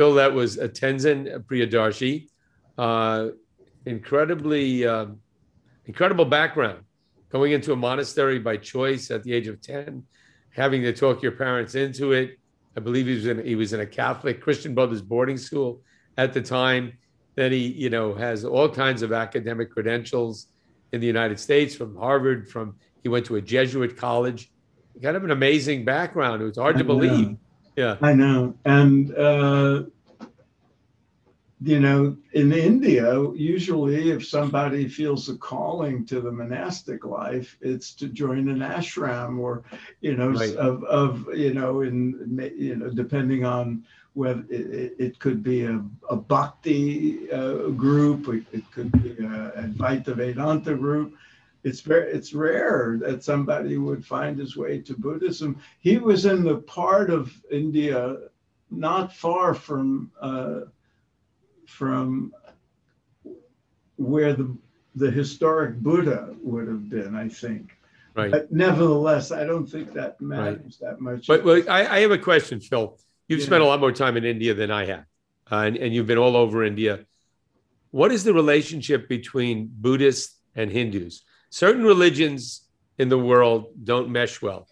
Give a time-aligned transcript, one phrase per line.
[0.00, 2.26] Phil, that was a Tenzin Priyadarshi.
[2.78, 3.32] Uh,
[3.84, 5.08] incredibly, uh,
[5.84, 6.84] incredible background.
[7.28, 10.02] Going into a monastery by choice at the age of 10,
[10.56, 12.38] having to talk your parents into it.
[12.78, 15.82] I believe he was in, he was in a Catholic Christian Brothers boarding school
[16.16, 16.94] at the time.
[17.34, 20.46] Then he, you know, has all kinds of academic credentials
[20.92, 24.50] in the United States from Harvard, from he went to a Jesuit college.
[25.02, 26.40] Kind of an amazing background.
[26.40, 27.36] It was hard I to believe.
[27.80, 27.96] Yeah.
[28.02, 28.54] I know.
[28.64, 29.82] And, uh,
[31.62, 37.94] you know, in India, usually if somebody feels a calling to the monastic life, it's
[38.00, 39.62] to join an ashram or,
[40.00, 40.56] you know, Right.
[40.56, 41.96] of, of, you know, in,
[42.56, 43.84] you know, depending on
[44.14, 45.76] whether it, it- it could be a,
[46.10, 51.14] a bhakti uh, group, it, it could be a Advaita Vedanta group.
[51.62, 55.60] It's very, it's rare that somebody would find his way to Buddhism.
[55.80, 58.16] He was in the part of India
[58.70, 60.60] not far from uh,
[61.66, 62.32] from
[63.96, 64.56] where the
[64.94, 67.76] the historic Buddha would have been, I think.
[68.14, 68.30] Right.
[68.30, 71.28] But nevertheless, I don't think that matters that much.
[71.28, 72.98] But, but I, I have a question, Phil.
[73.28, 73.46] You've Yeah.
[73.46, 75.04] spent a lot more time in India than I have,
[75.50, 77.06] uh, and, and you've been all over India.
[77.92, 81.22] What is the relationship between Buddhists and Hindus?
[81.50, 82.62] Certain religions
[82.98, 84.68] in the world don't mesh well,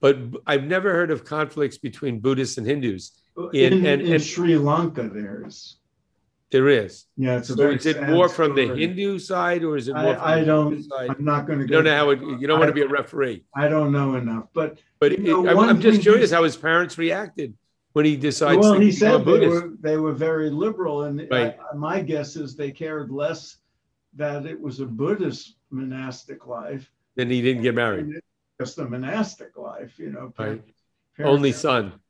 [0.00, 3.20] but I've never heard of conflicts between Buddhists and Hindus.
[3.52, 5.76] in, and- and- in and- Sri Lanka, there's
[6.52, 7.06] There is.
[7.16, 8.66] yeah, it's a So very is it more from the.
[8.74, 10.92] Hindu side or is it more from I, I the don't.
[10.98, 11.66] I'm not going to.
[11.66, 14.46] Don't know how it, you don't want to be a referee, I don't know enough,
[14.52, 17.54] but but it- know, I'm, I'm just curious how his parents reacted
[17.92, 19.52] when he decides well, to he said they Buddhist.
[19.52, 21.56] were they were very liberal, and uh, Right.
[21.72, 23.56] I- my guess is they cared less
[24.16, 28.20] that it was a Buddhist monastic life Then he didn't get married.
[28.60, 29.98] just a monastic life.
[29.98, 30.62] You know, Right.
[31.16, 32.00] parents- Only son.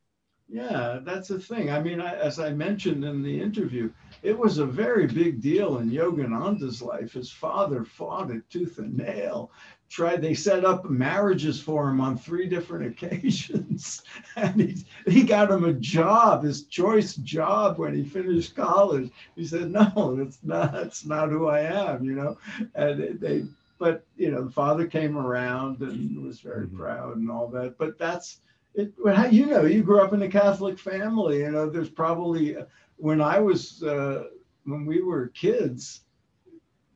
[0.52, 1.70] Yeah, that's the thing.
[1.70, 5.78] I mean, I, as I mentioned in the interview, it was a very big deal
[5.78, 7.12] in Yogananda's life.
[7.12, 9.52] His father fought it tooth and nail.
[9.88, 14.02] Tried they set up marriages for him on three different occasions,
[14.36, 19.10] and he he got him a job, his choice job when he finished college.
[19.36, 20.74] He said, "No, that's not.
[20.74, 22.38] It's not who I am," you know.
[22.74, 23.44] And they- they,
[23.78, 26.76] but you know, the father came around and was very Mhm.
[26.76, 27.76] proud and all that.
[27.78, 28.40] But that's
[28.74, 28.92] it,
[29.32, 31.40] you know, you grew up in a Catholic family.
[31.40, 32.56] You know, there's probably
[32.96, 34.24] when I was uh,
[34.64, 36.02] when we were kids,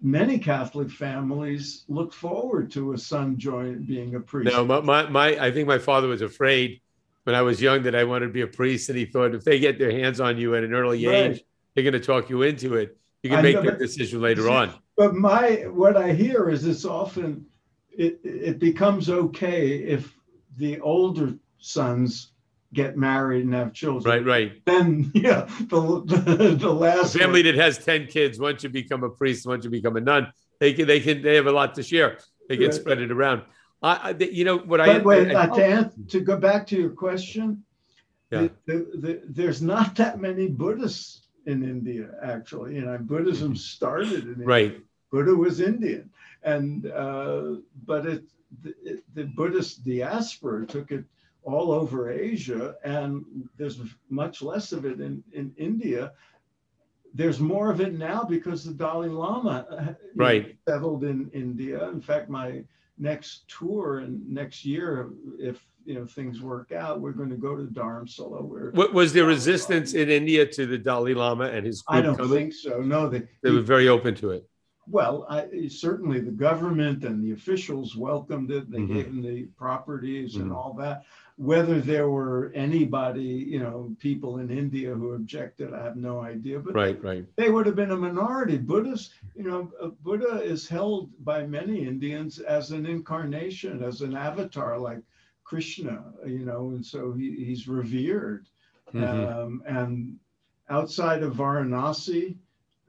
[0.01, 4.53] many Catholic families looked forward to a son join being a priest.
[4.55, 6.81] No, my, my, my, I think my father was afraid
[7.25, 9.45] when I was young that I wanted to be a priest, and he thought if
[9.45, 11.31] they get their hands on you at an early Right.
[11.31, 12.97] age, they're going to talk you into it.
[13.23, 14.75] You can I make know, that decision later on.
[14.97, 17.47] But my what I hear is it's often
[17.91, 20.15] it it becomes okay if
[20.59, 22.29] the older sons
[22.73, 24.05] get married and have children.
[24.05, 24.63] Right, right.
[24.67, 29.03] Then yeah, the the, the last family one- that has ten kids, once you become
[29.05, 31.75] a priest, once you become a nun, they can, they can, they have a lot
[31.77, 32.19] to share.
[32.49, 32.75] They can Right.
[32.75, 33.43] spread it around.
[33.83, 36.37] I, I, the- you know what I, But wait, I- uh, to, an- to go
[36.37, 37.65] back to your question,
[38.31, 38.49] Yeah.
[38.67, 42.75] the, the, the, there's not that many Buddhists in India, actually.
[42.77, 44.47] You know, Buddhism started in India.
[44.47, 44.81] Right,
[45.13, 46.11] Buddha was Indian,
[46.43, 48.25] and uh, but it
[48.63, 51.05] the, it- the Buddhist diaspora took it
[51.45, 53.25] all over Asia, and
[53.57, 56.13] there's much less of it in in India.
[57.17, 60.57] There's more of it now because the Dalai Lama uh, Right.
[60.69, 61.89] settled in India.
[61.91, 62.65] In fact, my
[62.99, 67.55] next tour and next year, if you know things work out, we're going to go
[67.57, 68.43] to Dharamsala.
[68.43, 72.03] Where what was there resistance in India to the Dalai Lama and his group I
[72.03, 72.33] don't coming?
[72.37, 72.81] think so.
[72.81, 74.49] No, they, They were very open to it.
[74.87, 78.71] Well, I, certainly the government and the officials welcomed it.
[78.71, 78.89] They Mhm.
[78.95, 80.55] gave him the properties and Mhm.
[80.57, 81.05] all that.
[81.37, 86.61] Whether there were anybody, you know, people in India who objected, I have no idea.
[86.61, 87.25] But Right, right.
[87.37, 88.57] they would have been a minority.
[88.57, 94.15] Buddhists, you know, uh, Buddha is held by many Indians as an incarnation, as an
[94.17, 95.03] avatar like
[95.43, 98.47] Krishna, you know, and so he, he's revered.
[98.93, 99.03] Mhm.
[99.03, 100.19] Um, and
[100.69, 102.37] outside of Varanasi,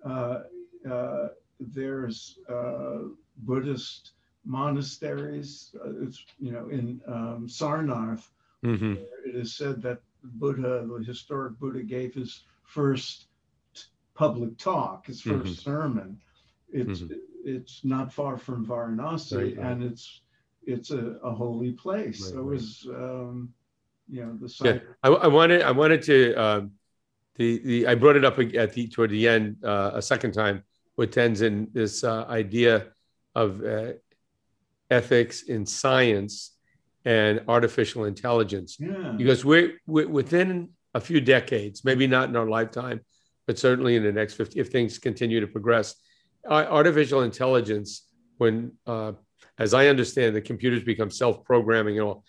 [0.03, 0.43] uh,
[0.87, 2.99] uh, there's uh,
[3.37, 4.11] Buddhist
[4.45, 5.75] monasteries.
[6.05, 8.29] Uh, it's you know in um, Sarnath,
[8.63, 8.97] Mhm.
[9.25, 13.27] it is said that Buddha, the historic Buddha, gave his first
[13.73, 15.63] t- public talk, his 1st Mhm.
[15.63, 16.21] sermon.
[16.71, 17.03] It's
[17.45, 19.71] it's not far from Varanasi, Right, right.
[19.71, 20.21] and it's
[20.65, 22.21] it's a, a holy place.
[22.21, 23.53] Right, so it was um,
[24.09, 24.83] you know the Yeah, site.
[25.03, 26.71] I, I wanted I wanted to um,
[27.35, 30.63] the the I brought it up at the toward the end uh, a second time
[30.97, 32.87] with Tenzin this uh, idea
[33.35, 33.93] of uh,
[34.89, 36.55] ethics in science
[37.05, 39.13] and artificial intelligence Yeah.
[39.17, 43.01] because we're, we're within a few decades, maybe not in our lifetime,
[43.47, 45.95] but certainly in the next 50, if things continue to progress.
[46.49, 49.13] Artificial intelligence, when, uh,
[49.57, 52.23] as I understand, the computers become self-programming and all,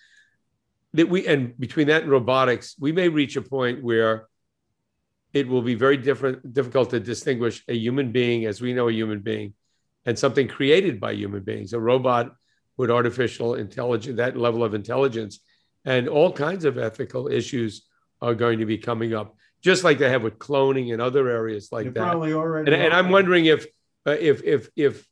[0.94, 4.28] that we and between that and robotics, we may reach a point where
[5.34, 8.92] it will be very different, difficult to distinguish a human being as we know a
[8.92, 9.52] human being
[10.06, 12.34] and something created by human beings, a robot
[12.76, 15.40] with artificial intelligence, that level of intelligence,
[15.84, 17.86] and all kinds of ethical issues
[18.20, 21.70] are going to be coming up, just like they have with cloning and other areas
[21.72, 22.10] like They're that.
[22.10, 22.72] Probably already.
[22.72, 23.66] And, and I'm wondering if,
[24.06, 25.06] uh, if, if, if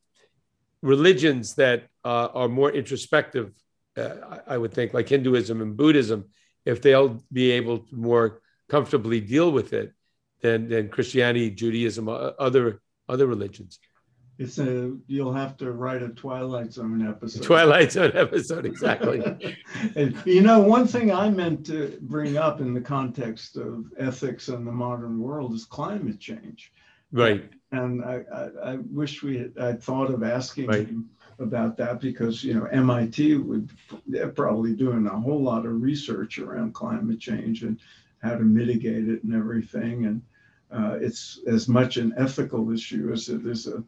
[0.82, 3.52] religions that uh, are more introspective,
[3.96, 6.26] uh, I I would think, like Hinduism and Buddhism,
[6.64, 9.92] if they'll be able to more comfortably deal with it
[10.40, 13.78] than, than Christianity, Judaism, uh, other other religions.
[14.38, 17.44] It's a, you'll have to write a Twilight Zone episode.
[17.44, 19.56] Twilight Zone episode, exactly.
[19.96, 24.48] And, you know, one thing I meant to bring up in the context of ethics
[24.48, 26.72] in the modern world is climate change.
[27.12, 27.48] right.
[27.70, 30.86] And I, I, I wish we had, I'd thought of asking Right.
[30.86, 31.10] him
[31.40, 33.70] about that because, you know, MIT would,
[34.06, 37.78] they're probably doing a whole lot of research around climate change and
[38.22, 40.06] how to mitigate it and everything.
[40.06, 40.22] And
[40.72, 43.82] uh, it's as much an ethical issue as it is a,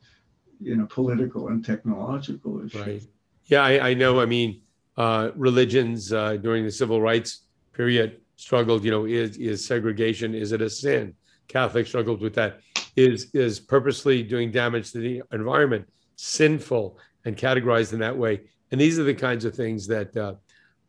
[0.61, 2.81] you know, political and technological issue.
[2.83, 3.03] Right.
[3.47, 4.21] Yeah, I, I know.
[4.21, 4.61] I mean,
[4.97, 7.43] uh, religions uh, during the civil rights
[7.73, 8.85] period struggled.
[8.85, 10.35] You know, is is segregation?
[10.35, 11.15] Is it a sin?
[11.49, 12.61] Catholics struggled with that.
[12.97, 18.41] Is is purposely doing damage to the environment sinful and categorized in that way?
[18.73, 20.35] And these are the kinds of things that uh,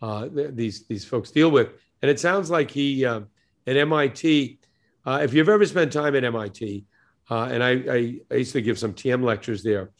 [0.01, 1.69] uh, th- these these folks deal with.
[2.01, 3.21] And it sounds like he uh,
[3.65, 4.59] at MIT.
[5.05, 6.85] Uh, if you've ever spent time at MIT,
[7.29, 9.91] uh, and I, I, I used to give some TM lectures there.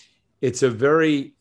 [0.41, 1.33] It's a very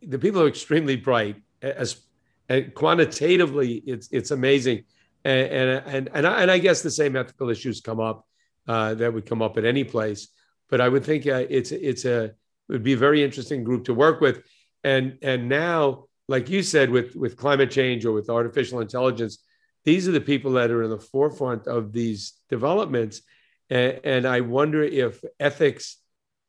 [0.00, 1.42] the people are extremely bright.
[1.60, 2.00] As
[2.48, 4.84] and quantitatively it's it's amazing.
[5.24, 8.26] And and and and I, and I guess the same ethical issues come up
[8.66, 10.28] uh, that would come up at any place.
[10.70, 12.34] But I would think uh, it's it's a it
[12.68, 14.42] would be a very interesting group to work with.
[14.84, 19.38] And and now like you said with with climate change or with artificial intelligence
[19.84, 23.22] these are the people that are in the forefront of these developments
[23.70, 25.98] and, and I wonder if ethics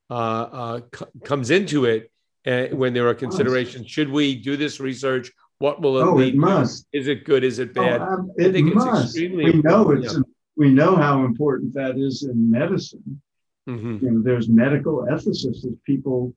[0.10, 2.12] uh, uh, c- comes into it
[2.46, 3.90] uh, when there are considerations.
[3.90, 5.32] Should we do this research?
[5.60, 6.34] What will it Oh, lead?
[6.36, 6.88] it must.
[6.94, 7.44] Is it good?
[7.44, 8.02] Is it Oh, bad?
[8.02, 10.18] um, I It think it's extremely We know it's,
[10.56, 13.22] we know how important that is in medicine.
[13.68, 14.02] Mhm.
[14.02, 16.34] You know, there's medical ethicists, people,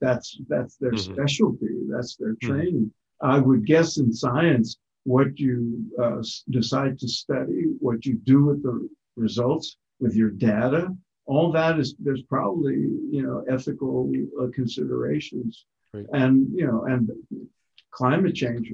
[0.00, 0.98] that's, that's their Mhm.
[0.98, 2.40] specialty, that's their Mhm.
[2.40, 2.92] training.
[3.22, 6.20] I would guess in science, what you uh,
[6.50, 10.94] decide to study, what you do with the results, with your data,
[11.26, 14.10] all that is, there's probably, you know, ethical
[14.40, 15.64] uh, considerations.
[15.92, 16.06] Right.
[16.12, 17.10] And, you know, and
[17.90, 18.72] climate change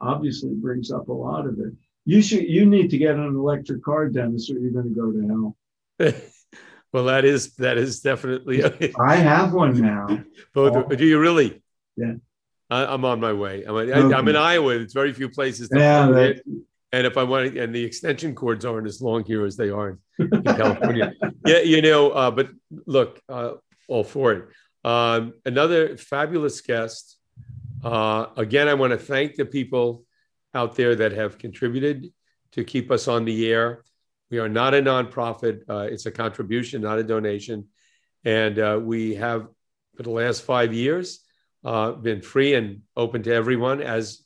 [0.00, 1.72] obviously brings up a lot of it.
[2.04, 5.12] You should, you need to get an electric car, Dennis, or you're going to go
[5.12, 5.56] to hell.
[6.92, 8.62] well, that is that is definitely
[9.00, 10.24] I have one now.
[10.54, 10.96] both.
[10.96, 11.62] Do you really?
[11.96, 12.14] Yeah.
[12.70, 13.64] I, I'm on my way.
[13.64, 14.14] I'm, I, Okay.
[14.14, 14.76] I'm in Iowa.
[14.76, 15.68] It's very few places.
[15.70, 16.42] To Yeah, that-.
[16.92, 19.98] And if I want, and the extension cords aren't as long here as they are
[20.18, 21.12] in California.
[21.46, 22.10] yeah, you know.
[22.10, 22.50] Uh, but
[22.86, 23.52] look, uh,
[23.88, 24.48] all for it.
[24.84, 27.16] Um, another fabulous guest.
[27.84, 30.04] Uh, again, I want to thank the people
[30.54, 32.12] out there that have contributed
[32.52, 33.84] to keep us on the air.
[34.30, 37.68] We are not a nonprofit; uh, it's a contribution, not a donation.
[38.24, 39.46] And uh, we have,
[39.96, 41.20] for the last five years,
[41.64, 43.80] uh, been free and open to everyone.
[43.80, 44.22] As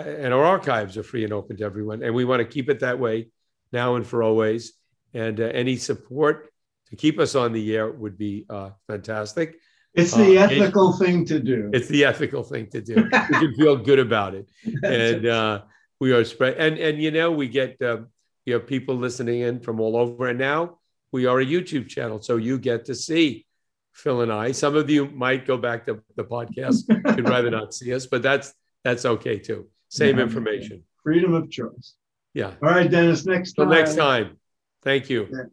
[0.00, 2.80] and our archives are free and open to everyone, and we want to keep it
[2.80, 3.28] that way
[3.72, 4.72] now and for always.
[5.12, 6.50] And uh, any support
[6.90, 9.56] to keep us on the air would be uh, fantastic.
[9.94, 11.70] It's the Uh, ethical thing to do.
[11.72, 12.94] It's the ethical thing to do.
[12.96, 14.48] we can feel good about it,
[14.82, 15.62] and uh,
[16.00, 16.56] we are spread.
[16.58, 17.98] And and you know we get uh,
[18.44, 20.78] you have people listening in from all over, and now
[21.12, 23.46] we are a YouTube channel, so you get to see
[23.92, 24.50] Phil and I.
[24.50, 28.20] Some of you might go back to the podcast; you'd rather not see us, but
[28.22, 29.68] that's that's okay too.
[29.94, 30.82] Same information.
[31.02, 31.94] Freedom of choice.
[32.32, 32.54] Yeah.
[32.62, 33.74] All right, Dennis, next Till time.
[33.74, 34.38] next time.
[34.82, 35.28] Thank you.
[35.30, 35.44] Yeah.